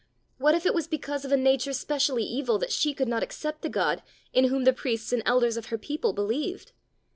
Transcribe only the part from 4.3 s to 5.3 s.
in whom the priests and